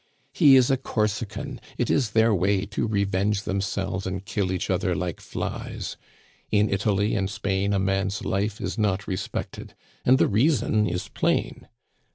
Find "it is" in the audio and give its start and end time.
1.77-2.09